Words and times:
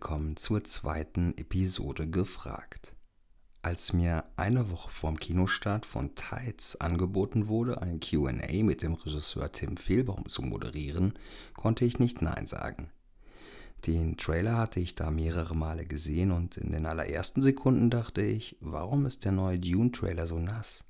Willkommen 0.00 0.36
zur 0.36 0.62
zweiten 0.62 1.36
Episode 1.38 2.08
gefragt. 2.08 2.94
Als 3.62 3.92
mir 3.92 4.22
eine 4.36 4.70
Woche 4.70 4.92
vorm 4.92 5.18
Kinostart 5.18 5.84
von 5.84 6.14
Tides 6.14 6.80
angeboten 6.80 7.48
wurde, 7.48 7.82
ein 7.82 7.98
QA 7.98 8.62
mit 8.62 8.82
dem 8.82 8.94
Regisseur 8.94 9.50
Tim 9.50 9.76
Fehlbaum 9.76 10.28
zu 10.28 10.42
moderieren, 10.42 11.14
konnte 11.56 11.84
ich 11.84 11.98
nicht 11.98 12.22
Nein 12.22 12.46
sagen. 12.46 12.92
Den 13.88 14.16
Trailer 14.16 14.56
hatte 14.56 14.78
ich 14.78 14.94
da 14.94 15.10
mehrere 15.10 15.56
Male 15.56 15.84
gesehen 15.84 16.30
und 16.30 16.56
in 16.56 16.70
den 16.70 16.86
allerersten 16.86 17.42
Sekunden 17.42 17.90
dachte 17.90 18.22
ich, 18.22 18.56
warum 18.60 19.04
ist 19.04 19.24
der 19.24 19.32
neue 19.32 19.58
Dune-Trailer 19.58 20.28
so 20.28 20.38
nass? 20.38 20.84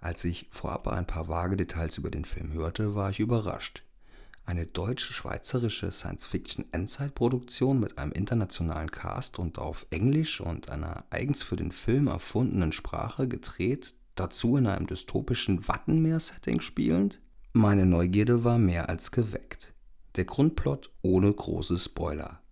Als 0.00 0.24
ich 0.24 0.48
vorab 0.50 0.88
ein 0.88 1.06
paar 1.06 1.28
vage 1.28 1.58
Details 1.58 1.98
über 1.98 2.10
den 2.10 2.24
Film 2.24 2.54
hörte, 2.54 2.94
war 2.94 3.10
ich 3.10 3.20
überrascht. 3.20 3.84
Eine 4.46 4.66
deutsch-schweizerische 4.66 5.90
Science-Fiction-Endzeitproduktion 5.90 7.80
mit 7.80 7.96
einem 7.96 8.12
internationalen 8.12 8.90
Cast 8.90 9.38
und 9.38 9.58
auf 9.58 9.86
Englisch 9.90 10.40
und 10.40 10.68
einer 10.68 11.04
eigens 11.08 11.42
für 11.42 11.56
den 11.56 11.72
Film 11.72 12.08
erfundenen 12.08 12.72
Sprache 12.72 13.26
gedreht, 13.26 13.94
dazu 14.14 14.58
in 14.58 14.66
einem 14.66 14.86
dystopischen 14.86 15.66
Wattenmeer-Setting 15.66 16.60
spielend? 16.60 17.20
Meine 17.54 17.86
Neugierde 17.86 18.44
war 18.44 18.58
mehr 18.58 18.90
als 18.90 19.12
geweckt. 19.12 19.72
Der 20.16 20.26
Grundplot 20.26 20.90
ohne 21.00 21.32
große 21.32 21.78
Spoiler. 21.78 22.43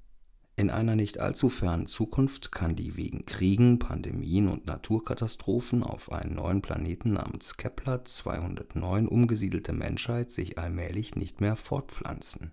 In 0.63 0.71
einer 0.71 0.95
nicht 0.95 1.19
allzu 1.19 1.49
fernen 1.49 1.89
Zukunft 1.89 2.53
kann 2.53 2.77
die 2.77 2.97
wegen 2.97 3.27
Kriegen, 3.27 3.81
Pandemien 3.81 4.47
und 4.47 4.65
Naturkatastrophen 4.65 5.83
auf 5.83 6.13
einen 6.13 6.37
neuen 6.37 6.63
Planeten 6.63 7.15
namens 7.15 7.57
Kepler 7.57 8.05
209 8.05 9.09
umgesiedelte 9.09 9.73
Menschheit 9.73 10.31
sich 10.31 10.59
allmählich 10.59 11.17
nicht 11.17 11.41
mehr 11.41 11.57
fortpflanzen 11.57 12.53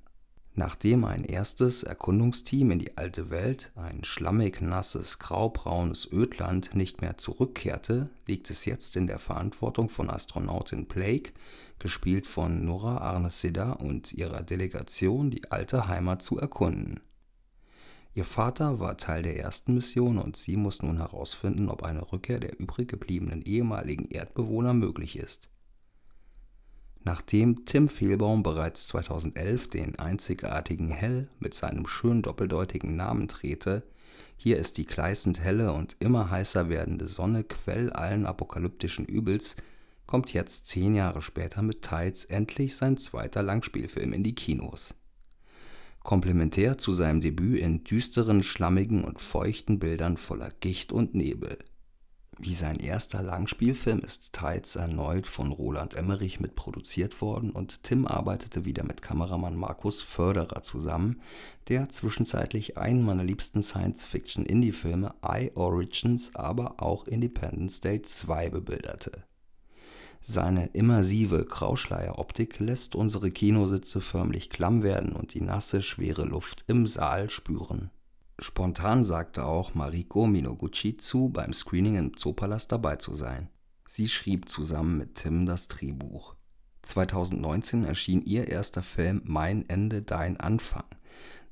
Nachdem 0.55 1.05
ein 1.05 1.23
erstes 1.23 1.83
Erkundungsteam 1.83 2.71
in 2.71 2.79
die 2.79 2.97
alte 2.97 3.29
Welt, 3.29 3.71
ein 3.75 4.03
schlammig 4.03 4.59
nasses 4.59 5.19
graubraunes 5.19 6.11
Ödland, 6.11 6.73
nicht 6.73 7.01
mehr 7.01 7.19
zurückkehrte, 7.19 8.09
liegt 8.25 8.49
es 8.49 8.65
jetzt 8.65 8.95
in 8.95 9.05
der 9.05 9.19
Verantwortung 9.19 9.87
von 9.89 10.09
Astronautin 10.09 10.87
Blake, 10.87 11.31
gespielt 11.77 12.25
von 12.25 12.65
Nora 12.65 12.97
Arnessida, 12.97 13.73
und 13.73 14.13
ihrer 14.13 14.41
Delegation, 14.41 15.29
die 15.29 15.51
alte 15.51 15.87
Heimat 15.87 16.23
zu 16.23 16.39
erkunden. 16.39 17.01
Ihr 18.13 18.25
Vater 18.25 18.79
war 18.79 18.97
Teil 18.97 19.23
der 19.23 19.39
ersten 19.39 19.75
Mission 19.75 20.17
und 20.17 20.35
sie 20.35 20.57
muss 20.57 20.81
nun 20.81 20.97
herausfinden, 20.97 21.69
ob 21.69 21.83
eine 21.83 22.11
Rückkehr 22.11 22.39
der 22.39 22.59
übrig 22.59 22.89
gebliebenen 22.89 23.41
ehemaligen 23.43 24.05
Erdbewohner 24.05 24.73
möglich 24.73 25.17
ist 25.17 25.49
Nachdem 27.03 27.65
Tim 27.65 27.87
Fehlbaum 27.87 28.43
bereits 28.43 28.87
2011 28.89 29.69
den 29.69 29.97
einzigartigen 29.97 30.89
Hell 30.89 31.29
mit 31.39 31.53
seinem 31.53 31.87
schön 31.87 32.21
doppeldeutigen 32.21 32.95
Namen 32.95 33.27
drehte, 33.27 33.83
hier 34.35 34.57
ist 34.57 34.77
die 34.77 34.85
gleißend 34.85 35.39
helle 35.39 35.73
und 35.73 35.95
immer 35.99 36.29
heißer 36.29 36.69
werdende 36.69 37.07
Sonne 37.07 37.43
Quell 37.43 37.91
allen 37.91 38.25
apokalyptischen 38.25 39.05
Übels, 39.05 39.55
kommt 40.07 40.33
jetzt 40.33 40.67
zehn 40.67 40.93
Jahre 40.93 41.21
später 41.21 41.61
mit 41.61 41.81
Tides 41.81 42.25
endlich 42.25 42.75
sein 42.75 42.97
zweiter 42.97 43.43
Langspielfilm 43.43 44.13
in 44.13 44.23
die 44.23 44.35
Kinos. 44.35 44.93
Komplementär 46.03 46.77
zu 46.77 46.91
seinem 46.91 47.21
Debüt 47.21 47.59
in 47.59 47.83
düsteren, 47.83 48.43
schlammigen 48.43 49.03
und 49.03 49.19
feuchten 49.19 49.79
Bildern 49.79 50.17
voller 50.17 50.49
Gicht 50.59 50.91
und 50.91 51.13
Nebel 51.13 51.57
wie 52.41 52.53
sein 52.53 52.79
erster 52.79 53.21
Langspielfilm 53.21 53.99
ist 53.99 54.31
Tides 54.31 54.77
erneut 54.77 55.27
von 55.27 55.51
Roland 55.51 55.93
Emmerich 55.95 56.39
mitproduziert 56.39 57.21
worden 57.21 57.51
und 57.51 57.83
Tim 57.83 58.07
arbeitete 58.07 58.63
wieder 58.63 58.85
mit 58.85 59.01
Kameramann 59.01 59.57
Markus 59.57 60.01
Förderer 60.01 60.63
zusammen, 60.63 61.21
der 61.67 61.89
zwischenzeitlich 61.89 62.77
einen 62.77 63.03
meiner 63.03 63.25
liebsten 63.25 63.61
Science-Fiction-Indie-Filme 63.61 65.13
I 65.25 65.51
Origins, 65.55 66.33
aber 66.33 66.81
auch 66.81 67.07
Independence 67.07 67.81
Day 67.81 68.01
2 68.01 68.49
bebilderte. 68.49 69.28
Seine 70.21 70.67
immersive 70.73 71.45
Grauschleier-Optik 71.45 72.59
lässt 72.59 72.95
unsere 72.95 73.31
Kinositze 73.31 74.01
förmlich 74.01 74.49
klamm 74.49 74.83
werden 74.83 75.13
und 75.13 75.33
die 75.33 75.41
nasse, 75.41 75.81
schwere 75.81 76.25
Luft 76.25 76.65
im 76.67 76.87
Saal 76.87 77.29
spüren 77.29 77.89
Spontan 78.41 79.03
sagte 79.03 79.43
auch 79.43 79.75
Mariko 79.75 80.25
Minoguchi 80.25 80.95
zu, 80.95 81.27
beim 81.27 81.51
Screening 81.51 81.97
im 81.97 82.17
Zoopalast 82.17 82.71
dabei 82.71 82.95
zu 82.95 83.13
sein. 83.13 83.49
Sie 83.85 84.07
schrieb 84.07 84.47
zusammen 84.47 84.97
mit 84.97 85.15
Tim 85.15 85.45
das 85.45 85.67
Drehbuch. 85.67 86.35
2019 86.83 87.83
erschien 87.83 88.21
ihr 88.21 88.47
erster 88.47 88.81
Film 88.81 89.21
Mein 89.25 89.67
Ende, 89.67 90.01
dein 90.01 90.39
Anfang, 90.39 90.85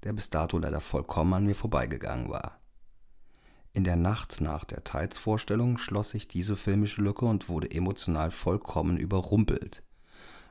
der 0.04 0.14
bis 0.14 0.30
dato 0.30 0.58
leider 0.58 0.80
vollkommen 0.80 1.34
an 1.34 1.46
mir 1.46 1.56
vorbeigegangen 1.56 2.30
war. 2.30 2.62
In 3.78 3.84
der 3.84 3.96
Nacht 3.96 4.42
nach 4.42 4.66
der 4.66 4.84
Tides-Vorstellung 4.84 5.78
schloss 5.78 6.16
ich 6.16 6.28
diese 6.28 6.56
filmische 6.56 7.00
Lücke 7.00 7.26
und 7.26 7.48
wurde 7.48 7.70
emotional 7.70 8.32
vollkommen 8.32 8.98
überrumpelt. 8.98 9.84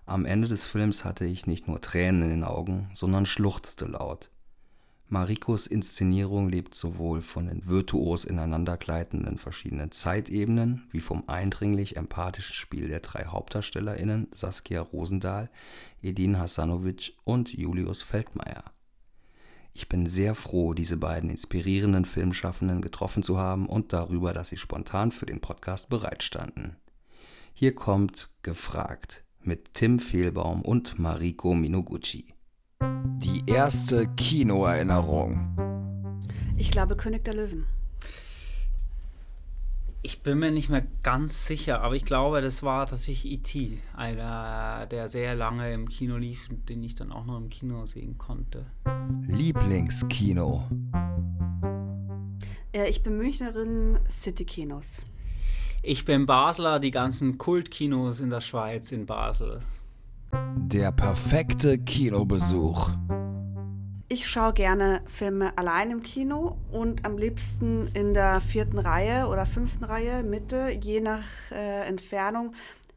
Am 0.04 0.24
Ende 0.26 0.46
des 0.46 0.64
Films 0.64 1.04
hatte 1.04 1.24
ich 1.24 1.44
nicht 1.44 1.66
nur 1.66 1.80
Tränen 1.80 2.22
in 2.22 2.28
den 2.28 2.44
Augen, 2.44 2.88
sondern 2.94 3.26
schluchzte 3.26 3.86
laut. 3.86 4.30
Marikos 5.08 5.66
Inszenierung 5.66 6.48
lebt 6.48 6.76
sowohl 6.76 7.20
von 7.20 7.48
den 7.48 7.66
virtuos 7.66 8.24
ineinandergleitenden 8.24 9.38
verschiedenen 9.38 9.90
Zeitebenen 9.90 10.86
wie 10.92 11.00
vom 11.00 11.24
eindringlich 11.26 11.96
empathischen 11.96 12.54
Spiel 12.54 12.86
der 12.86 13.00
drei 13.00 13.24
HauptdarstellerInnen 13.24 14.28
Saskia 14.30 14.82
Rosendahl, 14.82 15.50
Edin 16.00 16.38
Hasanovic 16.38 17.14
und 17.24 17.52
Julius 17.52 18.02
Feldmeier. 18.02 18.75
Ich 19.78 19.90
bin 19.90 20.06
sehr 20.06 20.34
froh, 20.34 20.72
diese 20.72 20.96
beiden 20.96 21.28
inspirierenden 21.28 22.06
Filmschaffenden 22.06 22.80
getroffen 22.80 23.22
zu 23.22 23.36
haben 23.36 23.66
und 23.66 23.92
darüber, 23.92 24.32
dass 24.32 24.48
sie 24.48 24.56
spontan 24.56 25.12
für 25.12 25.26
den 25.26 25.42
Podcast 25.42 25.90
bereitstanden. 25.90 26.76
Hier 27.52 27.74
kommt 27.74 28.30
Gefragt 28.40 29.22
mit 29.42 29.74
Tim 29.74 29.98
Fehlbaum 29.98 30.62
und 30.62 30.98
Mariko 30.98 31.52
Minoguchi. 31.54 32.32
Die 32.80 33.42
erste 33.46 34.08
Kinoerinnerung. 34.16 35.54
Ich 36.56 36.70
glaube 36.70 36.96
König 36.96 37.26
der 37.26 37.34
Löwen. 37.34 37.66
Ich 40.06 40.22
bin 40.22 40.38
mir 40.38 40.52
nicht 40.52 40.68
mehr 40.68 40.86
ganz 41.02 41.48
sicher, 41.48 41.80
aber 41.80 41.96
ich 41.96 42.04
glaube, 42.04 42.40
das 42.40 42.62
war 42.62 42.86
tatsächlich 42.86 43.32
E.T., 43.32 43.78
einer, 43.96 44.86
der 44.86 45.08
sehr 45.08 45.34
lange 45.34 45.72
im 45.72 45.88
Kino 45.88 46.16
lief 46.16 46.48
und 46.48 46.68
den 46.68 46.84
ich 46.84 46.94
dann 46.94 47.10
auch 47.10 47.26
noch 47.26 47.36
im 47.36 47.48
Kino 47.48 47.86
sehen 47.86 48.16
konnte. 48.16 48.66
Lieblingskino. 49.26 50.62
Ich 52.88 53.02
bin 53.02 53.16
Münchnerin 53.16 53.98
City-Kinos. 54.08 55.02
Ich 55.82 56.04
bin 56.04 56.24
Basler, 56.24 56.78
die 56.78 56.92
ganzen 56.92 57.36
Kultkinos 57.36 58.20
in 58.20 58.30
der 58.30 58.42
Schweiz 58.42 58.92
in 58.92 59.06
Basel. 59.06 59.58
Der 60.56 60.92
perfekte 60.92 61.78
Kinobesuch. 61.78 62.90
Ich 64.18 64.30
schaue 64.30 64.54
gerne 64.54 65.02
Filme 65.08 65.52
allein 65.58 65.90
im 65.90 66.02
Kino 66.02 66.56
und 66.72 67.04
am 67.04 67.18
liebsten 67.18 67.86
in 67.92 68.14
der 68.14 68.40
vierten 68.40 68.78
Reihe 68.78 69.26
oder 69.26 69.44
fünften 69.44 69.84
Reihe, 69.84 70.22
Mitte, 70.22 70.70
je 70.70 71.02
nach 71.02 71.22
äh, 71.52 71.86
Entfernung. 71.86 72.52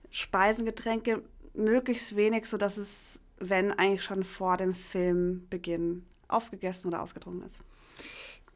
Speisen, 0.09 0.65
Getränke, 0.65 1.21
möglichst 1.53 2.15
wenig, 2.15 2.45
sodass 2.45 2.77
es, 2.77 3.19
wenn 3.37 3.73
eigentlich 3.73 4.05
schon 4.05 4.23
vor 4.23 4.55
dem 4.55 4.73
Filmbeginn 4.73 6.05
aufgegessen 6.29 6.87
oder 6.87 7.03
ausgetrunken 7.03 7.45
ist. 7.45 7.59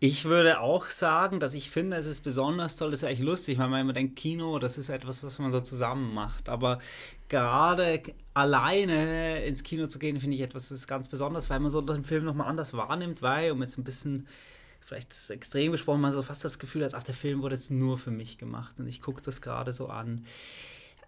Ich 0.05 0.25
würde 0.25 0.59
auch 0.59 0.87
sagen, 0.87 1.39
dass 1.39 1.53
ich 1.53 1.69
finde, 1.69 1.95
es 1.95 2.07
ist 2.07 2.25
besonders 2.25 2.75
toll, 2.75 2.91
das 2.91 3.03
ist 3.03 3.07
eigentlich 3.07 3.21
lustig, 3.21 3.57
weil 3.57 3.69
man 3.69 3.79
immer 3.79 3.93
denkt, 3.93 4.17
Kino, 4.17 4.59
das 4.59 4.77
ist 4.77 4.89
etwas, 4.89 5.23
was 5.23 5.39
man 5.39 5.49
so 5.49 5.61
zusammen 5.61 6.13
macht. 6.13 6.49
Aber 6.49 6.79
gerade 7.29 8.01
alleine 8.33 9.45
ins 9.45 9.63
Kino 9.63 9.87
zu 9.87 9.99
gehen, 9.99 10.19
finde 10.19 10.35
ich 10.35 10.41
etwas, 10.41 10.71
ist 10.71 10.87
ganz 10.89 11.07
besonders, 11.07 11.49
weil 11.49 11.61
man 11.61 11.71
so 11.71 11.79
den 11.79 12.03
Film 12.03 12.25
nochmal 12.25 12.49
anders 12.49 12.73
wahrnimmt, 12.73 13.21
weil, 13.21 13.51
um 13.53 13.61
jetzt 13.61 13.77
ein 13.77 13.85
bisschen 13.85 14.27
vielleicht 14.81 15.29
extrem 15.29 15.71
gesprochen, 15.71 16.01
man 16.01 16.11
so 16.11 16.21
fast 16.21 16.43
das 16.43 16.59
Gefühl 16.59 16.83
hat, 16.83 16.95
ach, 16.95 17.03
der 17.03 17.15
Film 17.15 17.41
wurde 17.41 17.55
jetzt 17.55 17.71
nur 17.71 17.97
für 17.97 18.11
mich 18.11 18.37
gemacht 18.37 18.75
und 18.79 18.87
ich 18.87 18.99
gucke 18.99 19.21
das 19.21 19.41
gerade 19.41 19.71
so 19.71 19.87
an. 19.87 20.25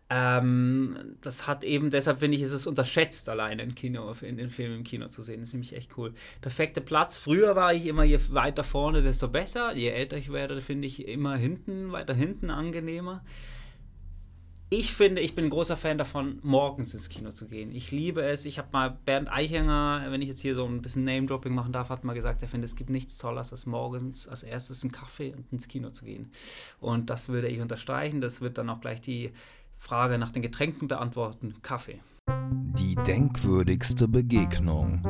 Ähm, 0.10 1.18
das 1.22 1.48
hat 1.48 1.63
eben, 1.63 1.90
deshalb 1.90 2.19
finde 2.19 2.38
ich, 2.38 2.44
ist 2.44 2.52
es 2.52 2.68
unterschätzt, 2.68 3.28
alleine 3.28 3.63
im 3.63 3.74
Kino, 3.74 4.13
in 4.22 4.38
den 4.38 4.50
Film 4.50 4.74
im 4.74 4.84
Kino 4.84 5.07
zu 5.07 5.24
sehen. 5.24 5.40
Das 5.40 5.50
ist 5.50 5.54
nämlich 5.54 5.75
echt 5.75 5.98
cool. 5.98 6.13
Perfekter 6.42 6.81
Platz. 6.81 7.18
Früher 7.18 7.56
war 7.56 7.74
ich 7.74 7.88
immer, 7.88 8.04
je 8.04 8.19
weiter 8.30 8.63
vorne, 8.63 9.02
desto 9.02 9.28
besser. 9.28 9.75
Je 9.75 9.90
älter 9.90 10.18
ich 10.18 10.31
werde, 10.31 10.62
finde 10.62 10.88
ich 10.88 11.07
immer 11.07 11.36
hinten, 11.36 11.92
weiter 11.92 12.13
hinten 12.13 12.52
angenehmer. 12.52 13.24
Ich 14.69 14.94
finde, 14.94 15.22
ich 15.22 15.36
bin 15.36 15.46
ein 15.46 15.50
großer 15.52 15.78
Fan 15.78 15.98
davon, 15.98 16.40
morgens 16.42 16.94
ins 16.94 17.10
Kino 17.10 17.30
zu 17.30 17.48
gehen. 17.48 17.72
Ich 17.72 17.92
liebe 17.92 18.22
es. 18.24 18.46
Ich 18.46 18.57
habe 18.57 18.69
mal 18.74 18.98
Bernd 19.06 19.31
Eichinger, 19.31 20.06
wenn 20.10 20.22
ich 20.22 20.28
jetzt 20.28 20.42
hier 20.42 20.56
so 20.56 20.66
ein 20.66 20.81
bisschen 20.81 21.04
Name-Dropping 21.04 21.54
machen 21.54 21.72
darf, 21.72 21.90
hat 21.90 22.04
mal 22.04 22.13
gesagt, 22.13 22.42
er 22.42 22.48
findet, 22.48 22.69
es 22.72 22.75
gibt 22.75 22.90
nichts 22.90 23.18
Tolles, 23.18 23.52
als 23.52 23.68
morgens 23.68 24.28
als 24.28 24.44
erstes 24.44 24.84
einen 24.84 24.92
Kaffee 24.92 25.34
und 25.34 25.52
ins 25.52 25.68
Kino 25.68 25.90
zu 25.92 26.04
gehen. 26.04 26.31
Und 26.80 27.10
das 27.10 27.30
würde 27.30 27.48
ich 27.48 27.62
unterstreichen. 27.62 28.22
Das 28.22 28.42
wird 28.42 28.57
dann 28.57 28.69
auch 28.69 28.81
gleich 28.81 29.02
die 29.02 29.31
Frage 29.86 30.18
nach 30.18 30.32
den 30.32 30.42
Getränken 30.42 30.88
beantworten. 30.88 31.54
Kaffee. 31.62 32.00
Die 32.48 32.96
denkwürdigste 32.96 34.08
Begegnung. 34.08 35.06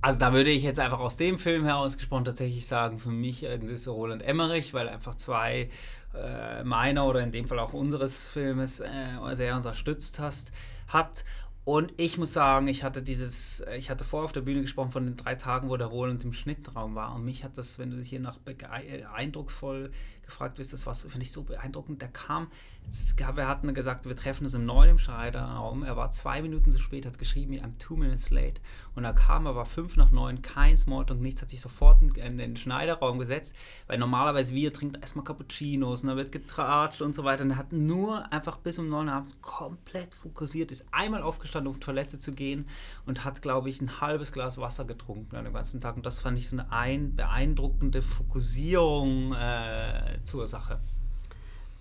also 0.00 0.20
da 0.20 0.32
würde 0.32 0.50
ich 0.50 0.62
jetzt 0.62 0.78
einfach 0.78 1.00
aus 1.00 1.16
dem 1.16 1.36
Film 1.36 1.64
herausgesprochen 1.64 2.24
tatsächlich 2.24 2.68
sagen, 2.68 3.00
für 3.00 3.10
mich 3.10 3.42
äh, 3.42 3.58
ist 3.58 3.88
Roland 3.88 4.22
Emmerich, 4.22 4.72
weil 4.72 4.88
einfach 4.88 5.16
zwei 5.16 5.68
äh, 6.14 6.62
meiner 6.62 7.06
oder 7.06 7.20
in 7.22 7.32
dem 7.32 7.48
Fall 7.48 7.58
auch 7.58 7.72
unseres 7.72 8.28
Filmes 8.30 8.78
äh, 8.78 8.88
sehr 9.32 9.56
unterstützt 9.56 10.20
hast, 10.20 10.52
hat. 10.86 11.24
Und 11.64 11.92
ich 11.96 12.18
muss 12.18 12.32
sagen, 12.32 12.66
ich 12.68 12.84
hatte 12.84 13.02
dieses, 13.02 13.60
äh, 13.60 13.76
ich 13.76 13.90
hatte 13.90 14.04
vorher 14.04 14.24
auf 14.24 14.32
der 14.32 14.42
Bühne 14.42 14.62
gesprochen 14.62 14.92
von 14.92 15.04
den 15.04 15.16
drei 15.16 15.34
Tagen, 15.34 15.68
wo 15.68 15.76
der 15.76 15.88
Roland 15.88 16.24
im 16.24 16.32
Schnittraum 16.32 16.94
war. 16.94 17.14
Und 17.16 17.24
mich 17.24 17.42
hat 17.42 17.58
das, 17.58 17.80
wenn 17.80 17.90
du 17.90 17.96
dich 17.96 18.10
hier 18.10 18.20
nach 18.20 18.38
äh, 18.46 19.04
eindrucksvoll 19.12 19.90
gefragt 20.32 20.58
wirst, 20.58 20.72
das 20.72 20.86
war, 20.86 20.94
finde 20.94 21.22
ich, 21.22 21.32
so 21.32 21.42
beeindruckend. 21.42 22.02
Der 22.02 22.08
kam 22.08 22.48
es 22.90 23.16
gab, 23.16 23.38
er 23.38 23.48
hat 23.48 23.62
gesagt, 23.74 24.04
wir 24.06 24.16
treffen 24.16 24.44
uns 24.44 24.54
um 24.54 24.66
neun 24.66 24.90
im 24.90 24.98
Schneiderraum. 24.98 25.82
Er 25.82 25.96
war 25.96 26.10
zwei 26.10 26.42
Minuten 26.42 26.72
zu 26.72 26.78
spät, 26.78 27.06
hat 27.06 27.18
geschrieben, 27.18 27.54
I'm 27.54 27.78
two 27.78 27.96
minutes 27.96 28.30
late. 28.30 28.60
Und 28.94 29.04
er 29.04 29.14
kam, 29.14 29.46
er 29.46 29.56
war 29.56 29.64
fünf 29.64 29.96
nach 29.96 30.10
neun, 30.10 30.42
kein 30.42 30.76
Smalltalk, 30.76 31.18
nichts, 31.18 31.40
hat 31.40 31.48
sich 31.48 31.60
sofort 31.60 32.02
in, 32.02 32.36
den 32.36 32.56
Schneiderraum 32.56 33.18
gesetzt, 33.18 33.54
weil 33.86 33.98
normalerweise 33.98 34.54
wir 34.54 34.72
trinken 34.72 35.00
erstmal 35.00 35.24
Cappuccinos 35.24 36.02
und 36.02 36.08
da 36.08 36.16
wird 36.16 36.32
getratscht 36.32 37.00
und 37.00 37.14
so 37.16 37.24
weiter. 37.24 37.44
Und 37.44 37.52
er 37.52 37.56
hat 37.56 37.72
nur 37.72 38.30
einfach 38.30 38.58
bis 38.58 38.78
um 38.78 38.90
neun 38.90 39.08
abends 39.08 39.40
komplett 39.40 40.14
fokussiert, 40.14 40.70
ist 40.70 40.86
einmal 40.92 41.22
aufgestanden, 41.22 41.72
um 41.72 41.80
Toilette 41.80 42.18
zu 42.18 42.32
gehen 42.32 42.66
und 43.06 43.24
hat, 43.24 43.40
glaube 43.40 43.70
ich, 43.70 43.80
ein 43.80 44.02
halbes 44.02 44.32
Glas 44.32 44.58
Wasser 44.58 44.84
getrunken 44.84 45.36
an 45.36 45.44
dem 45.44 45.54
ganzen 45.54 45.80
Tag. 45.80 45.96
Und 45.96 46.04
das 46.04 46.20
fand 46.20 46.38
ich 46.38 46.50
so 46.50 46.56
eine 46.56 46.70
ein, 46.70 47.16
beeindruckende 47.16 48.02
Fokussierung 48.02 49.32
äh, 49.32 50.21
zur 50.32 50.48
Sache. 50.48 50.80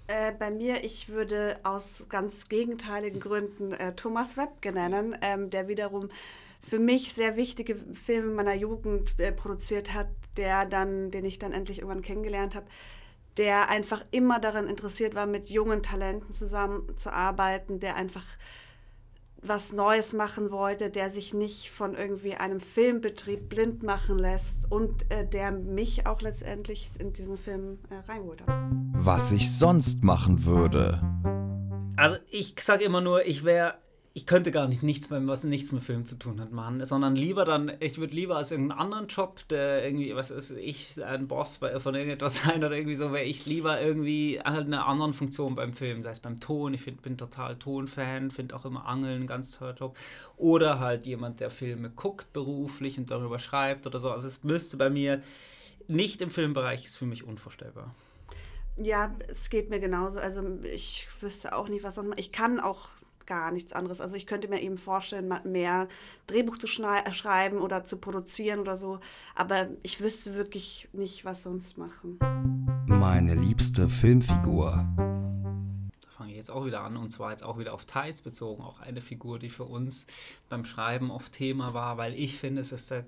Äh, 0.08 0.34
bei 0.38 0.52
mir, 0.52 0.84
ich 0.84 1.08
würde 1.08 1.58
aus 1.64 2.08
ganz 2.10 2.50
gegenteiligen 2.50 3.22
Gründen 3.22 3.72
äh, 3.72 3.94
Thomas 3.96 4.36
Webke 4.36 4.74
nennen, 4.74 5.16
ähm, 5.22 5.50
der 5.50 5.70
wiederum 5.70 6.10
für 6.62 6.78
mich 6.78 7.14
sehr 7.14 7.38
wichtige 7.38 7.76
Filme 7.94 8.34
meiner 8.34 8.54
Jugend 8.54 9.18
äh, 9.20 9.32
produziert 9.32 9.94
hat, 9.94 10.08
der 10.36 10.66
dann, 10.66 11.12
den 11.12 11.24
ich 11.24 11.40
dann 11.40 11.54
endlich 11.54 11.80
irgendwann 11.80 12.02
kennengelernt 12.02 12.54
habe, 12.56 12.66
der 13.38 13.70
einfach 13.70 14.04
immer 14.12 14.40
daran 14.40 14.68
interessiert 14.68 15.16
war, 15.16 15.28
mit 15.28 15.46
jungen 15.50 15.82
Talenten 15.82 16.34
zusammenzuarbeiten, 16.34 17.80
der 17.80 17.96
einfach 17.96 18.26
was 19.44 19.74
Neues 19.74 20.14
machen 20.14 20.52
wollte, 20.52 20.90
der 20.90 21.10
sich 21.10 21.34
nicht 21.34 21.72
von 21.72 21.96
irgendwie 21.96 22.36
einem 22.36 22.60
Filmbetrieb 22.60 23.50
blind 23.50 23.84
machen 23.84 24.20
lässt 24.20 24.72
und 24.72 25.10
äh, 25.12 25.28
der 25.28 25.52
mich 25.52 26.06
auch 26.06 26.22
letztendlich 26.22 26.92
in 27.00 27.14
diesen 27.14 27.38
Film 27.38 27.80
äh, 27.90 28.12
reingeholt 28.12 28.42
hat. 28.46 28.56
Was 28.94 29.32
ich 29.32 29.52
sonst 29.52 30.04
machen 30.04 30.46
würde. 30.46 31.02
Also 31.98 32.18
ich 32.30 32.56
sage 32.60 32.84
immer 32.84 33.02
nur, 33.02 33.26
ich 33.26 33.44
wäre 33.44 33.76
ich 34.14 34.26
könnte 34.26 34.52
gar 34.52 34.68
nicht 34.68 34.84
nichts 34.84 35.10
mehr, 35.10 35.26
was 35.26 35.46
nichts 35.46 35.72
mit 35.72 35.84
Film 35.84 36.04
zu 36.04 36.20
tun 36.20 36.42
hat, 36.42 36.52
machen, 36.52 36.86
sondern 36.86 37.16
lieber 37.16 37.46
dann, 37.46 37.72
ich 37.80 37.98
würde 37.98 38.14
lieber 38.14 38.36
als 38.36 38.52
irgendeinen 38.52 38.80
anderen 38.80 39.08
Job, 39.08 39.48
der 39.48 39.86
irgendwie, 39.86 40.14
was 40.16 40.32
ist 40.32 40.52
ich, 40.52 41.02
ein 41.02 41.30
Boss 41.30 41.58
von 41.58 41.96
irgendetwas 41.96 42.36
sein 42.44 42.58
oder 42.58 42.76
irgendwie 42.76 42.96
so, 42.96 43.14
wäre 43.14 43.24
ich 43.24 43.46
lieber 43.46 43.80
irgendwie 43.80 44.42
halt 44.44 44.66
eine 44.66 44.86
andere 44.86 45.14
Funktion 45.14 45.56
beim 45.56 45.72
Film, 45.72 46.02
sei 46.02 46.12
es 46.12 46.20
beim 46.20 46.42
Ton, 46.42 46.74
ich 46.74 46.82
find, 46.82 47.02
bin 47.02 47.18
total 47.18 47.56
Tonfan, 47.56 48.32
finde 48.32 48.54
auch 48.56 48.66
immer 48.66 48.86
Angeln 48.86 49.22
ein 49.24 49.28
ganz 49.28 49.58
toller 49.58 49.76
Job, 49.76 49.98
oder 50.36 50.80
halt 50.80 51.06
jemand, 51.06 51.40
der 51.40 51.50
Filme 51.50 51.90
guckt 51.90 52.34
beruflich 52.34 52.98
und 52.98 53.10
darüber 53.10 53.40
schreibt 53.40 53.88
oder 53.88 54.00
so, 54.00 54.12
also 54.12 54.28
es 54.28 54.44
müsste 54.44 54.76
bei 54.76 54.90
mir, 54.90 55.22
nicht 55.88 56.22
im 56.22 56.30
Filmbereich, 56.32 56.86
ist 56.86 56.98
für 56.98 57.06
mich 57.06 57.24
unvorstellbar. 57.24 57.96
Ja, 58.78 59.14
es 59.28 59.50
geht 59.50 59.70
mir 59.70 59.80
genauso. 59.80 60.20
Also 60.20 60.42
ich 60.64 61.08
wüsste 61.20 61.54
auch 61.56 61.68
nicht, 61.68 61.84
was 61.84 61.96
sonst. 61.96 62.18
Ich 62.18 62.32
kann 62.32 62.60
auch 62.60 62.88
gar 63.26 63.52
nichts 63.52 63.74
anderes. 63.74 64.02
Also 64.02 64.16
ich 64.16 64.28
könnte 64.28 64.48
mir 64.48 64.62
eben 64.62 64.78
vorstellen, 64.78 65.34
mehr 65.44 65.88
Drehbuch 66.28 66.58
zu 66.58 66.68
schreiben 66.68 67.58
oder 67.58 67.86
zu 67.86 67.98
produzieren 67.98 68.60
oder 68.60 68.78
so. 68.78 69.00
Aber 69.36 69.70
ich 69.84 70.02
wüsste 70.02 70.36
wirklich 70.36 70.90
nicht, 70.94 71.26
was 71.26 71.44
sonst 71.44 71.78
machen. 71.78 72.20
Meine 72.88 73.36
liebste 73.36 73.90
Filmfigur. 73.90 74.86
Da 74.98 76.10
fange 76.10 76.32
ich 76.32 76.38
jetzt 76.38 76.52
auch 76.52 76.66
wieder 76.66 76.82
an 76.82 76.98
und 76.98 77.12
zwar 77.12 77.32
jetzt 77.32 77.44
auch 77.44 77.58
wieder 77.58 77.74
auf 77.74 77.86
Tides 77.86 78.22
bezogen. 78.22 78.64
Auch 78.64 78.80
eine 78.80 79.02
Figur, 79.02 79.40
die 79.40 79.50
für 79.50 79.66
uns 79.66 80.06
beim 80.50 80.66
Schreiben 80.66 81.12
oft 81.12 81.32
Thema 81.32 81.74
war, 81.74 81.98
weil 81.98 82.14
ich 82.14 82.38
finde, 82.38 82.62
es 82.62 82.72
ist 82.72 82.92
der 82.92 83.06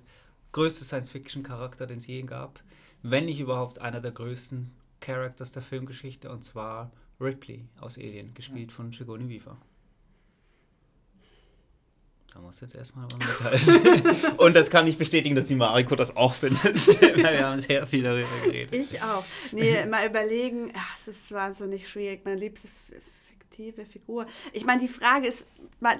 größte 0.52 0.84
Science-Fiction-Charakter, 0.84 1.86
den 1.86 1.98
es 1.98 2.06
je 2.06 2.22
gab. 2.22 2.62
Wenn 3.02 3.26
nicht 3.26 3.40
überhaupt 3.40 3.80
einer 3.80 4.00
der 4.00 4.12
größten 4.12 4.72
Characters 5.00 5.52
der 5.52 5.62
Filmgeschichte 5.62 6.30
und 6.30 6.44
zwar 6.44 6.90
Ripley 7.20 7.66
aus 7.80 7.98
Alien, 7.98 8.32
gespielt 8.34 8.72
von 8.72 8.92
Sigourney 8.92 9.28
Weaver. 9.28 9.58
Da 12.34 12.40
muss 12.40 12.60
jetzt 12.60 12.74
erstmal 12.74 13.04
aber 13.04 13.16
mitteilen. 13.16 14.02
Und 14.38 14.56
das 14.56 14.68
kann 14.68 14.88
ich 14.88 14.98
bestätigen, 14.98 15.36
dass 15.36 15.46
die 15.46 15.54
Mariko 15.54 15.94
das 15.94 16.16
auch 16.16 16.34
findet. 16.34 17.00
Wir 17.00 17.46
haben 17.46 17.60
sehr 17.60 17.86
viel 17.86 18.02
darüber 18.02 18.26
geredet. 18.44 18.74
Ich 18.74 19.00
auch. 19.02 19.24
Nee, 19.52 19.86
mal 19.90 20.04
überlegen, 20.04 20.72
ach, 20.76 20.98
es 20.98 21.06
ist 21.06 21.30
wahnsinnig 21.30 21.88
schwierig. 21.88 22.24
Meine 22.24 22.40
liebste 22.40 22.68
fiktive 23.28 23.84
Figur. 23.84 24.26
Ich 24.52 24.64
meine, 24.64 24.80
die 24.80 24.88
Frage 24.88 25.28
ist, 25.28 25.46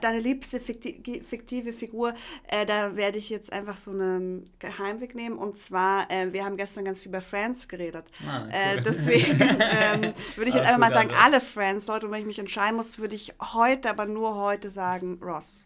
deine 0.00 0.18
liebste 0.18 0.58
fiktive 0.58 1.72
Figur, 1.72 2.14
äh, 2.48 2.66
da 2.66 2.96
werde 2.96 3.16
ich 3.16 3.30
jetzt 3.30 3.52
einfach 3.52 3.76
so 3.76 3.92
einen 3.92 4.50
Geheimweg 4.58 5.14
nehmen. 5.14 5.38
Und 5.38 5.56
zwar, 5.56 6.10
äh, 6.10 6.32
wir 6.32 6.44
haben 6.44 6.56
gestern 6.56 6.84
ganz 6.84 6.98
viel 6.98 7.10
über 7.10 7.20
Friends 7.20 7.68
geredet. 7.68 8.06
Ah, 8.26 8.42
cool. 8.42 8.50
äh, 8.50 8.82
deswegen 8.82 9.40
ähm, 9.40 10.14
würde 10.34 10.48
ich 10.48 10.56
jetzt 10.56 10.66
einfach 10.66 10.78
mal 10.78 10.90
sagen, 10.90 11.10
alle 11.22 11.40
Friends-Leute. 11.40 12.06
Und 12.06 12.12
wenn 12.12 12.22
ich 12.22 12.26
mich 12.26 12.40
entscheiden 12.40 12.74
muss, 12.74 12.98
würde 12.98 13.14
ich 13.14 13.34
heute, 13.54 13.88
aber 13.88 14.06
nur 14.06 14.34
heute 14.34 14.68
sagen, 14.68 15.20
Ross. 15.22 15.64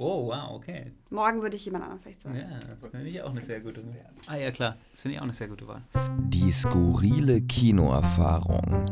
Oh, 0.00 0.28
wow, 0.28 0.52
okay. 0.52 0.92
Morgen 1.10 1.42
würde 1.42 1.56
ich 1.56 1.64
jemand 1.64 1.82
anderen 1.82 2.00
vielleicht 2.00 2.20
sagen. 2.20 2.36
Ja, 2.36 2.60
das 2.60 2.88
finde 2.88 3.08
ich 3.08 3.20
auch 3.20 3.30
eine 3.30 3.40
sehr 3.40 3.60
gute 3.60 3.84
Wahl. 3.84 4.10
Ah 4.28 4.36
ja, 4.36 4.52
klar. 4.52 4.76
Das 4.92 5.02
finde 5.02 5.16
ich 5.16 5.18
auch 5.18 5.24
eine 5.24 5.32
sehr 5.32 5.48
gute 5.48 5.66
Wahl. 5.66 5.82
Die 6.20 6.52
skurrile 6.52 7.40
Kinoerfahrung. 7.40 8.86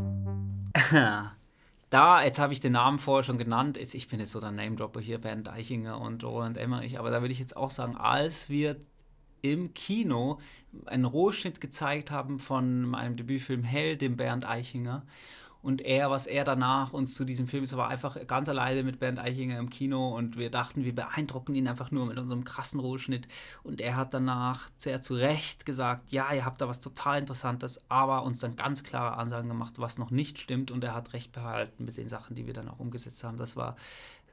da, 1.90 2.22
jetzt 2.24 2.40
habe 2.40 2.52
ich 2.52 2.58
den 2.58 2.72
Namen 2.72 2.98
vorher 2.98 3.22
schon 3.22 3.38
genannt. 3.38 3.76
Ich 3.76 4.08
bin 4.08 4.18
jetzt 4.18 4.32
so 4.32 4.40
der 4.40 4.50
Name-Dropper 4.50 4.98
hier, 4.98 5.18
Bernd 5.18 5.46
Deichinger 5.46 6.00
und 6.00 6.24
Roland 6.24 6.58
Emmerich. 6.58 6.98
Aber 6.98 7.12
da 7.12 7.20
würde 7.20 7.30
ich 7.30 7.38
jetzt 7.38 7.56
auch 7.56 7.70
sagen, 7.70 7.96
als 7.96 8.50
wir 8.50 8.74
im 9.42 9.74
Kino 9.74 10.40
einen 10.86 11.04
Rohschnitt 11.04 11.60
gezeigt 11.60 12.10
haben 12.10 12.40
von 12.40 12.82
meinem 12.82 13.14
Debütfilm 13.14 13.62
Hell, 13.62 13.96
dem 13.96 14.16
Bernd 14.16 14.44
Eichinger 14.44 15.06
und 15.66 15.82
er, 15.82 16.12
was 16.12 16.28
er 16.28 16.44
danach 16.44 16.92
uns 16.92 17.14
zu 17.14 17.24
diesem 17.24 17.48
Film 17.48 17.64
ist, 17.64 17.76
war 17.76 17.88
einfach 17.88 18.24
ganz 18.28 18.48
alleine 18.48 18.84
mit 18.84 19.00
Bernd 19.00 19.18
Eichinger 19.18 19.58
im 19.58 19.68
Kino 19.68 20.16
und 20.16 20.38
wir 20.38 20.48
dachten, 20.48 20.84
wir 20.84 20.94
beeindrucken 20.94 21.56
ihn 21.56 21.66
einfach 21.66 21.90
nur 21.90 22.06
mit 22.06 22.18
unserem 22.18 22.44
krassen 22.44 22.78
Rohschnitt. 22.78 23.26
Und 23.64 23.80
er 23.80 23.96
hat 23.96 24.14
danach 24.14 24.70
sehr 24.76 25.02
zu 25.02 25.16
Recht 25.16 25.66
gesagt, 25.66 26.12
ja, 26.12 26.32
ihr 26.32 26.44
habt 26.44 26.60
da 26.60 26.68
was 26.68 26.78
total 26.78 27.18
Interessantes, 27.18 27.80
aber 27.88 28.22
uns 28.22 28.38
dann 28.38 28.54
ganz 28.54 28.84
klare 28.84 29.16
Ansagen 29.16 29.48
gemacht, 29.48 29.74
was 29.78 29.98
noch 29.98 30.12
nicht 30.12 30.38
stimmt. 30.38 30.70
Und 30.70 30.84
er 30.84 30.94
hat 30.94 31.14
recht 31.14 31.32
behalten 31.32 31.84
mit 31.84 31.96
den 31.96 32.08
Sachen, 32.08 32.36
die 32.36 32.46
wir 32.46 32.54
dann 32.54 32.68
auch 32.68 32.78
umgesetzt 32.78 33.24
haben. 33.24 33.36
Das 33.36 33.56
war 33.56 33.74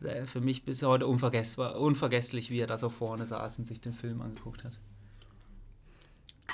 äh, 0.04 0.28
für 0.28 0.40
mich 0.40 0.66
bis 0.66 0.84
heute 0.84 1.08
unvergesslich, 1.08 2.52
wie 2.52 2.60
er 2.60 2.68
da 2.68 2.78
so 2.78 2.90
vorne 2.90 3.26
saß 3.26 3.58
und 3.58 3.66
sich 3.66 3.82
den 3.82 3.94
Film 3.94 4.22
angeguckt 4.22 4.64
hat. 4.64 4.80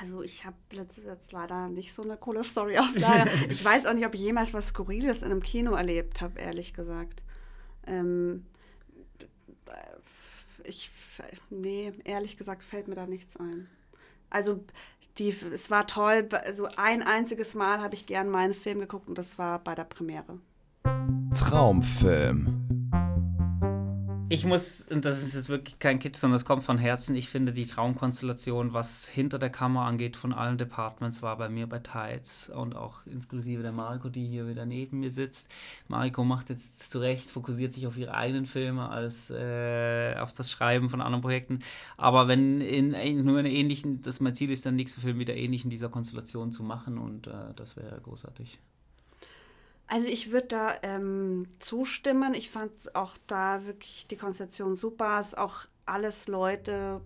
Also 0.02 0.24
ich 0.24 0.46
habe 0.46 0.56
letztes 0.72 1.06
jetzt 1.06 1.32
leider 1.32 1.68
nicht 1.68 1.94
so 1.94 2.04
eine 2.04 2.16
coole 2.16 2.44
Story 2.44 2.78
auf 2.78 2.96
Lager. 2.96 3.30
ich 3.50 3.64
weiß 3.64 3.86
auch 3.86 3.94
nicht, 3.94 4.06
ob 4.06 4.14
ich 4.14 4.22
jemals 4.22 4.54
was 4.54 4.68
Skurriles 4.68 5.24
in 5.24 5.32
einem 5.32 5.44
Kino 5.44 5.74
erlebt 5.74 6.22
habe, 6.22 6.40
ehrlich 6.40 6.74
gesagt. 6.74 7.24
Ähm, 7.86 8.46
ich, 10.64 10.90
nee, 11.50 11.92
ehrlich 12.06 12.38
gesagt 12.38 12.64
fällt 12.64 12.88
mir 12.88 12.96
da 12.96 13.08
nichts 13.08 13.38
ein. 13.38 13.68
Also 14.30 14.64
die, 15.18 15.36
es 15.54 15.70
war 15.72 15.88
toll, 15.88 16.30
also 16.32 16.70
ein 16.78 17.02
einziges 17.02 17.56
Mal 17.56 17.80
habe 17.80 17.96
ich 17.96 18.06
gern 18.06 18.30
meinen 18.30 18.54
Film 18.54 18.80
geguckt 18.80 19.10
und 19.10 19.18
das 19.18 19.38
war 19.38 19.60
bei 19.60 19.76
der 19.76 19.86
Premiere. 19.86 20.40
Traumfilm. 21.36 22.69
Ich 24.32 24.46
muss, 24.46 24.82
und 24.84 25.06
das 25.06 25.24
ist 25.24 25.34
jetzt 25.34 25.50
wirklich 25.50 25.80
kein 25.80 25.98
Kitsch, 25.98 26.18
sondern 26.18 26.36
es 26.36 26.46
kommt 26.46 26.64
von 26.64 26.78
Herzen, 26.78 27.16
ich 27.16 27.30
finde 27.30 27.52
die 27.52 27.66
Traumkonstellation, 27.66 28.74
was 28.74 29.08
hinter 29.08 29.40
der 29.40 29.50
Kamera 29.50 29.88
angeht, 29.88 30.16
von 30.16 30.34
allen 30.34 30.60
Departments, 30.60 31.24
war 31.24 31.36
bei 31.36 31.50
mir 31.50 31.66
bei 31.68 31.80
Tides 31.80 32.52
und 32.54 32.76
auch 32.76 33.04
inklusive 33.08 33.64
der 33.64 33.72
Mariko, 33.72 34.10
die 34.10 34.28
hier 34.28 34.48
wieder 34.48 34.68
neben 34.68 35.00
mir 35.00 35.10
sitzt. 35.10 35.50
Mariko 35.88 36.24
macht 36.24 36.52
jetzt 36.52 36.92
zurecht, 36.92 37.32
fokussiert 37.32 37.74
sich 37.74 37.88
auf 37.88 37.98
ihre 37.98 38.14
eigenen 38.14 38.46
Filme 38.46 38.90
als 38.90 39.32
äh, 39.32 40.16
auf 40.20 40.36
das 40.36 40.52
Schreiben 40.52 40.92
von 40.92 41.02
anderen 41.02 41.22
Projekten. 41.22 41.60
Aber 41.98 42.28
wenn 42.28 42.62
in, 42.62 42.94
in 42.94 43.26
nur 43.26 43.40
eine 43.40 43.52
ähnlichen, 43.52 44.04
das 44.04 44.20
mein 44.20 44.36
Ziel 44.36 44.52
ist, 44.52 44.64
dann 44.64 44.76
nächste 44.76 45.02
Film 45.02 45.18
wieder 45.18 45.36
ähnlich 45.36 45.64
in 45.64 45.72
dieser 45.72 45.90
Konstellation 45.90 46.52
zu 46.52 46.62
machen 46.62 47.00
und 47.00 47.26
äh, 47.26 47.54
das 47.56 47.76
wäre 47.76 48.00
großartig. 48.00 48.60
Also 49.90 50.08
ich 50.08 50.32
würde 50.32 50.48
da 50.48 50.76
ähm, 50.84 51.48
zustimmen. 51.58 52.36
Ich 52.36 52.52
fand 52.52 52.96
auch 52.96 53.18
da 53.26 53.66
wirklich 53.66 54.06
die 54.08 54.18
Konstellation 54.18 54.76
super. 54.76 55.20
Es 55.20 55.30
ist 55.30 55.38
auch 55.38 55.66
alles 55.88 56.28
Leute, 56.28 57.02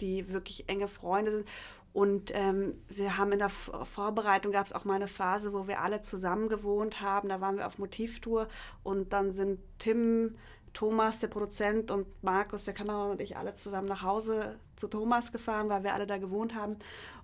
die 0.00 0.32
wirklich 0.32 0.68
enge 0.68 0.88
Freunde 0.88 1.30
sind. 1.30 1.48
Und 1.92 2.32
ähm, 2.34 2.74
wir 2.88 3.16
haben 3.18 3.30
in 3.30 3.38
der 3.38 3.50
Vorbereitung 3.50 4.50
gab 4.50 4.66
es 4.66 4.72
auch 4.72 4.84
mal 4.84 4.94
eine 4.94 5.06
Phase, 5.06 5.52
wo 5.52 5.68
wir 5.68 5.80
alle 5.80 6.00
zusammen 6.00 6.48
gewohnt 6.48 7.00
haben. 7.00 7.28
Da 7.28 7.40
waren 7.40 7.56
wir 7.56 7.68
auf 7.68 7.78
Motivtour 7.78 8.48
und 8.82 9.12
dann 9.12 9.30
sind 9.32 9.60
Tim, 9.78 10.34
Thomas, 10.74 11.20
der 11.20 11.28
Produzent, 11.28 11.90
und 11.90 12.06
Markus, 12.22 12.64
der 12.64 12.74
Kameramann 12.74 13.12
und 13.12 13.20
ich 13.20 13.36
alle 13.36 13.54
zusammen 13.54 13.88
nach 13.88 14.02
Hause 14.02 14.56
zu 14.76 14.88
Thomas 14.88 15.32
gefahren, 15.32 15.68
weil 15.68 15.84
wir 15.84 15.94
alle 15.94 16.06
da 16.06 16.18
gewohnt 16.18 16.54
haben. 16.54 16.76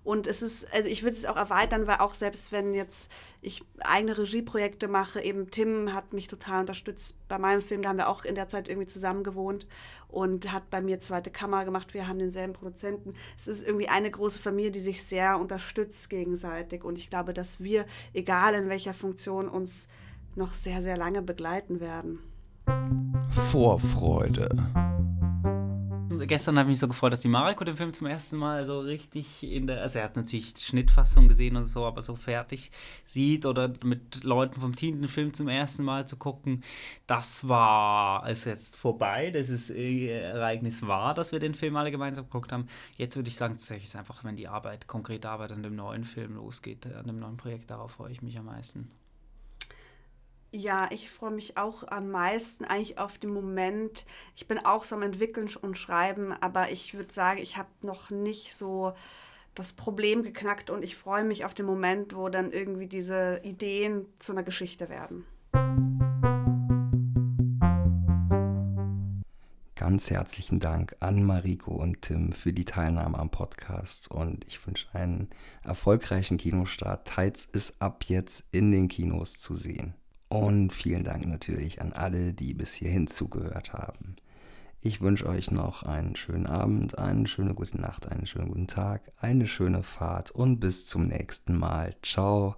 Und 0.03 0.27
es 0.27 0.41
ist, 0.41 0.73
also 0.73 0.89
ich 0.89 1.03
würde 1.03 1.17
es 1.17 1.27
auch 1.27 1.37
erweitern, 1.37 1.87
weil 1.87 1.99
auch 1.99 2.15
selbst 2.15 2.53
wenn 2.53 2.73
jetzt 2.73 3.13
ich 3.43 3.63
eigene 3.81 4.17
Regieprojekte 4.17 4.89
mache, 4.89 5.21
eben 5.21 5.51
Tim 5.51 5.93
hat 5.93 6.15
mich 6.15 6.27
total 6.27 6.61
unterstützt 6.61 7.19
bei 7.29 7.39
meinem 7.39 7.61
Film, 7.61 7.83
da 7.83 7.91
haben 7.91 7.99
wir 7.99 8.09
auch 8.09 8.25
in 8.25 8.35
der 8.35 8.49
Zeit 8.49 8.69
irgendwie 8.69 8.87
zusammen 8.87 9.25
gewohnt 9.25 9.67
und 10.09 10.53
hat 10.53 10.71
bei 10.71 10.81
mir 10.81 11.01
zweite 11.01 11.31
Kamera 11.31 11.65
gemacht. 11.65 11.93
Wir 11.93 12.09
haben 12.09 12.19
denselben 12.19 12.55
Produzenten. 12.55 13.15
Es 13.37 13.47
ist 13.47 13.67
irgendwie 13.67 13.89
eine 13.89 14.11
große 14.11 14.41
Familie, 14.41 14.71
die 14.71 14.81
sich 14.81 15.05
sehr 15.05 15.39
unterstützt 15.39 16.09
gegenseitig. 16.09 16.83
Und 16.83 16.97
ich 16.97 17.11
glaube, 17.11 17.35
dass 17.35 17.61
wir, 17.61 17.85
egal 18.15 18.55
in 18.55 18.71
welcher 18.71 18.95
Funktion, 18.95 19.49
uns 19.49 19.89
noch 20.35 20.55
sehr, 20.55 20.81
sehr 20.81 20.97
lange 20.97 21.21
begleiten 21.21 21.81
werden. 21.81 22.21
Vorfreude 23.51 24.49
gestern 26.31 26.59
habe 26.59 26.69
ich 26.69 26.75
mich 26.75 26.79
so 26.79 26.87
gefreut, 26.87 27.13
dass 27.13 27.21
die 27.23 27.29
Mariko 27.29 27.65
den 27.65 27.77
Film 27.77 27.93
zum 27.93 28.07
ersten 28.07 28.37
Mal 28.37 28.65
so 28.65 28.79
richtig 28.79 29.43
in 29.43 29.67
der, 29.67 29.83
also 29.83 29.99
er 29.99 30.05
hat 30.05 30.15
natürlich 30.15 30.55
Schnittfassung 30.57 31.27
gesehen 31.27 31.57
und 31.57 31.65
so, 31.65 31.85
aber 31.85 32.03
so 32.03 32.15
fertig 32.15 32.71
sieht 33.05 33.47
oder 33.47 33.73
mit 33.83 34.23
Leuten 34.23 34.61
vom 34.61 34.77
Team 34.77 35.01
den 35.01 35.09
Film 35.09 35.35
zum 35.35 35.49
ersten 35.49 35.83
Mal 35.83 36.07
zu 36.07 36.17
gucken, 36.17 36.63
das 37.09 37.49
war, 37.49 38.29
ist 38.29 38.45
jetzt 38.45 38.77
vorbei, 38.77 39.33
das 39.33 39.49
ist 39.49 39.71
äh, 39.71 40.21
Ereignis 40.21 40.87
war, 40.87 41.15
dass 41.15 41.33
wir 41.33 41.41
den 41.41 41.55
Film 41.55 41.75
alle 41.75 41.91
gemeinsam 41.91 42.27
geguckt 42.27 42.53
haben. 42.53 42.69
Jetzt 42.97 43.17
würde 43.17 43.29
ich 43.29 43.35
sagen, 43.35 43.55
tatsächlich 43.55 43.89
ist 43.89 43.97
einfach, 43.97 44.23
wenn 44.23 44.37
die 44.37 44.47
Arbeit, 44.47 44.87
konkrete 44.87 45.29
Arbeit 45.29 45.51
an 45.51 45.65
dem 45.65 45.75
neuen 45.75 46.05
Film 46.05 46.37
losgeht, 46.37 46.87
an 46.87 47.09
dem 47.09 47.19
neuen 47.19 47.39
Projekt, 47.39 47.73
darauf 47.73 47.91
freue 47.91 48.13
ich 48.13 48.23
mich 48.23 48.39
am 48.39 48.47
meisten. 48.47 48.89
Ja, 50.53 50.89
ich 50.91 51.11
freue 51.11 51.31
mich 51.31 51.57
auch 51.57 51.87
am 51.87 52.11
meisten 52.11 52.65
eigentlich 52.65 52.99
auf 52.99 53.19
den 53.19 53.31
Moment. 53.31 54.05
Ich 54.35 54.49
bin 54.49 54.59
auch 54.59 54.83
so 54.83 54.97
am 54.97 55.03
Entwickeln 55.03 55.49
und 55.63 55.79
Schreiben, 55.79 56.33
aber 56.33 56.73
ich 56.73 56.93
würde 56.93 57.13
sagen, 57.13 57.39
ich 57.39 57.57
habe 57.57 57.69
noch 57.83 58.11
nicht 58.11 58.57
so 58.57 58.93
das 59.55 59.73
Problem 59.73 60.25
geknackt 60.25 60.69
und 60.69 60.83
ich 60.83 60.97
freue 60.97 61.23
mich 61.23 61.45
auf 61.45 61.55
den 61.55 61.67
Moment, 61.67 62.17
wo 62.17 62.29
dann 62.29 62.51
irgendwie 62.51 62.89
diese 62.89 63.41
Ideen 63.45 64.07
zu 64.19 64.33
einer 64.33 64.43
Geschichte 64.43 64.89
werden. 64.89 65.25
Ganz 69.77 70.11
herzlichen 70.11 70.59
Dank 70.59 70.97
an 70.99 71.23
Mariko 71.23 71.73
und 71.73 72.03
Tim 72.03 72.33
für 72.33 72.53
die 72.53 72.65
Teilnahme 72.65 73.19
am 73.19 73.31
Podcast 73.31 74.11
und 74.11 74.45
ich 74.49 74.67
wünsche 74.67 74.89
einen 74.95 75.31
erfolgreichen 75.63 76.39
Kinostart. 76.39 77.09
Tides 77.09 77.45
ist 77.45 77.81
ab 77.81 78.05
jetzt 78.09 78.49
in 78.51 78.73
den 78.73 78.89
Kinos 78.89 79.39
zu 79.39 79.55
sehen. 79.55 79.95
Und 80.33 80.73
vielen 80.73 81.03
Dank 81.03 81.27
natürlich 81.27 81.81
an 81.83 81.93
alle, 81.93 82.33
die 82.33 82.55
bis 82.55 82.73
hierhin 82.73 83.09
zugehört 83.09 83.73
haben. 83.73 84.15
Ich 84.81 85.01
wünsche 85.01 85.27
euch 85.27 85.51
noch 85.51 85.83
einen 85.83 86.17
schönen 86.17 86.47
Abend, 86.47 86.99
eine 86.99 87.27
schöne 87.27 87.53
gute 87.53 87.79
Nacht, 87.79 88.11
einen 88.11 88.27
schönen 88.27 88.49
guten 88.49 88.69
Tag, 88.69 89.13
eine 89.21 89.47
schöne 89.47 89.83
Fahrt 89.83 90.31
und 90.31 90.61
bis 90.61 90.87
zum 90.87 91.09
nächsten 91.09 91.59
Mal. 91.59 91.97
Ciao. 92.03 92.57